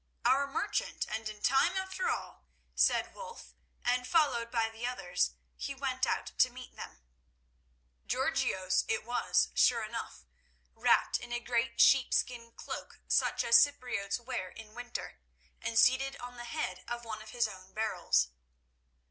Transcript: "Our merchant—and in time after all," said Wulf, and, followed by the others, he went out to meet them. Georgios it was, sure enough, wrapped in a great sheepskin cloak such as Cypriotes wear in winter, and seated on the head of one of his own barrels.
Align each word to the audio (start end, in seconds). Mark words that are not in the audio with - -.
"Our 0.25 0.47
merchant—and 0.47 1.29
in 1.29 1.43
time 1.43 1.77
after 1.77 2.09
all," 2.09 2.47
said 2.73 3.13
Wulf, 3.13 3.53
and, 3.85 4.07
followed 4.07 4.49
by 4.49 4.67
the 4.67 4.83
others, 4.87 5.33
he 5.55 5.75
went 5.75 6.07
out 6.07 6.31
to 6.39 6.49
meet 6.49 6.75
them. 6.75 7.03
Georgios 8.07 8.83
it 8.87 9.03
was, 9.05 9.49
sure 9.53 9.83
enough, 9.83 10.25
wrapped 10.73 11.19
in 11.19 11.31
a 11.31 11.39
great 11.39 11.79
sheepskin 11.79 12.51
cloak 12.53 12.99
such 13.07 13.43
as 13.43 13.61
Cypriotes 13.63 14.19
wear 14.19 14.49
in 14.49 14.73
winter, 14.73 15.19
and 15.61 15.77
seated 15.77 16.15
on 16.17 16.35
the 16.35 16.45
head 16.45 16.83
of 16.87 17.05
one 17.05 17.21
of 17.21 17.29
his 17.29 17.47
own 17.47 17.71
barrels. 17.71 18.29